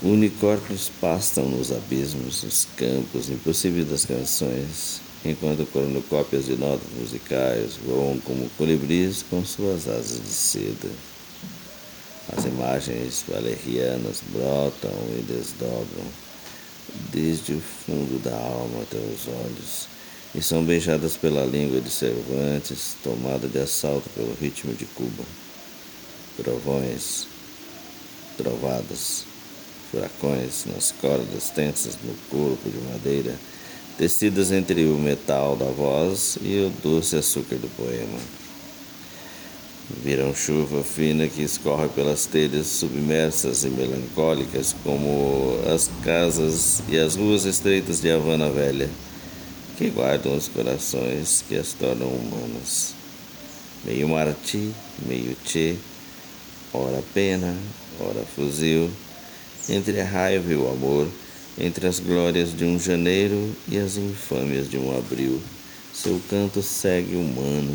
[0.00, 8.16] Unicórnios pastam nos abismos, nos campos impossíveis das canções, enquanto cornucópias de notas musicais voam
[8.20, 10.88] como colibris com suas asas de seda.
[12.28, 16.06] As imagens valerianas brotam e desdobram
[17.10, 19.88] desde o fundo da alma até os olhos
[20.32, 25.24] e são beijadas pela língua de Cervantes, tomada de assalto pelo ritmo de Cuba.
[26.36, 27.26] Trovões,
[28.36, 29.27] trovadas
[29.90, 33.34] furacões nas cordas tensas no corpo de madeira,
[33.96, 38.18] tecidas entre o metal da voz e o doce açúcar do poema.
[40.04, 47.16] Viram chuva fina que escorre pelas telhas submersas e melancólicas, como as casas e as
[47.16, 48.90] ruas estreitas de Havana Velha,
[49.78, 52.94] que guardam os corações que as tornam humanas.
[53.84, 54.70] Meio Marti,
[55.06, 55.78] meio Che,
[56.74, 57.56] ora pena,
[57.98, 58.90] ora fuzil
[59.68, 61.08] entre a raiva e o amor,
[61.58, 65.40] entre as glórias de um janeiro e as infâmias de um abril.
[65.92, 67.74] Seu canto segue humano,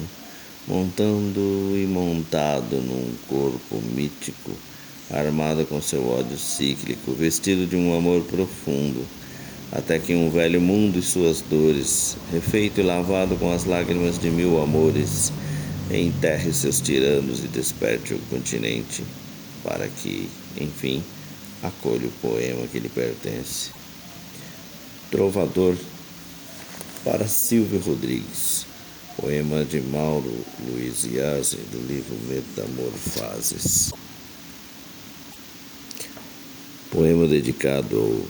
[0.67, 4.51] montando e montado num corpo mítico,
[5.11, 9.05] armado com seu ódio cíclico, vestido de um amor profundo,
[9.71, 14.29] até que um velho mundo e suas dores, refeito e lavado com as lágrimas de
[14.29, 15.33] mil amores,
[15.91, 19.03] enterre seus tiranos e desperte o continente,
[19.63, 21.03] para que, enfim,
[21.63, 23.71] acolhe o poema que lhe pertence.
[25.09, 25.75] Trovador
[27.03, 28.65] para Silvio Rodrigues.
[29.15, 30.33] Poema de Mauro
[30.67, 33.91] Luiz Iazzi, do livro Metamorfases.
[36.91, 38.25] Poema dedicado ao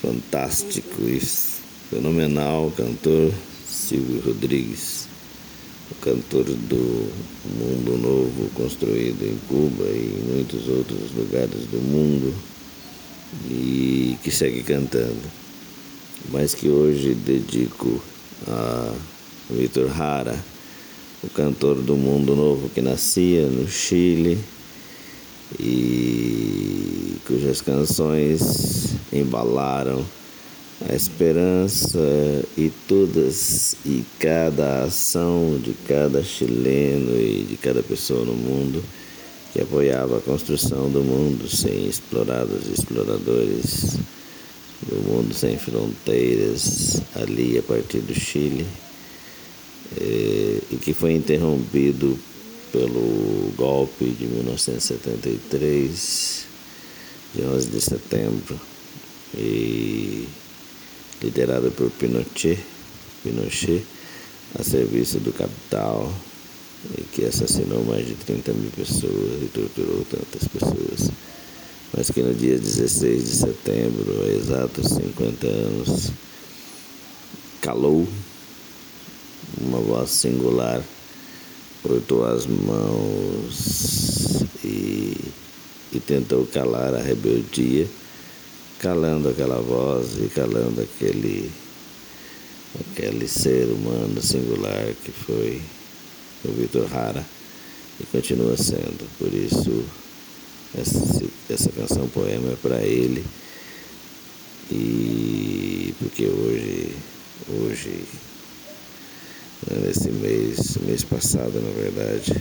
[0.00, 3.32] fantástico e fenomenal cantor
[3.68, 5.08] Silvio Rodrigues
[5.90, 7.10] o cantor do
[7.58, 12.34] Mundo Novo construído em Cuba e em muitos outros lugares do mundo
[13.48, 15.22] e que segue cantando,
[16.30, 18.00] mas que hoje dedico
[18.48, 18.92] a
[19.50, 20.36] Vitor Hara,
[21.22, 24.38] o cantor do Mundo Novo que nascia no Chile
[25.58, 30.04] e cujas canções embalaram
[30.88, 31.98] a esperança
[32.56, 38.82] e todas e cada ação de cada chileno e de cada pessoa no mundo
[39.56, 43.96] que apoiava a construção do mundo sem explorados e exploradores,
[44.82, 48.66] do mundo sem fronteiras, ali a partir do Chile,
[49.98, 52.18] eh, e que foi interrompido
[52.70, 56.44] pelo golpe de 1973,
[57.34, 58.60] de 11 de setembro.
[59.34, 60.28] E
[61.22, 62.58] liderada por Pinochet,
[63.22, 63.84] Pinochet
[64.58, 66.12] a serviço do capital,
[66.96, 71.10] e que assassinou mais de 30 mil pessoas e torturou tantas pessoas.
[71.96, 76.10] Mas que no dia 16 de setembro, há exatos 50 anos,
[77.60, 78.06] calou
[79.60, 80.82] uma voz singular,
[81.82, 85.16] cortou as mãos e,
[85.92, 87.86] e tentou calar a rebeldia
[88.80, 91.50] calando aquela voz e calando aquele,
[92.80, 95.60] aquele ser humano singular que foi
[96.44, 97.24] o Vitor Hara
[98.00, 99.08] e continua sendo.
[99.18, 99.84] Por isso,
[100.78, 103.24] essa, essa canção poema é para ele
[104.70, 106.94] e porque hoje,
[107.48, 108.04] hoje,
[109.70, 112.34] né, nesse mês, mês passado na verdade,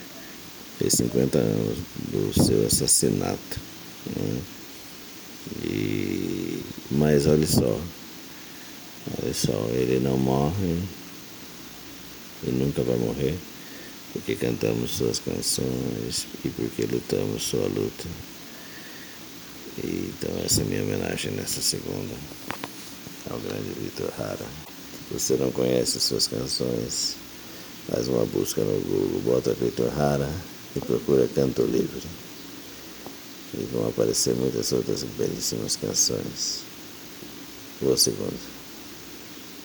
[0.77, 1.77] fez 50 anos
[2.11, 3.59] do seu assassinato.
[4.15, 4.41] Né?
[5.63, 7.79] E, mas olha só,
[9.21, 10.79] olha só, ele não morre
[12.43, 13.37] e nunca vai morrer,
[14.13, 18.05] porque cantamos suas canções e porque lutamos sua luta.
[19.83, 22.13] E, então essa é a minha homenagem nessa segunda
[23.29, 24.45] ao grande Vitor Hara.
[25.07, 27.15] Se você não conhece suas canções,
[27.87, 30.31] faz uma busca no Google, bota Vitor Hara
[30.75, 32.24] e procura Canto Livre
[33.59, 36.63] e vão aparecer muitas outras belíssimas canções.
[37.81, 38.54] Boa segunda.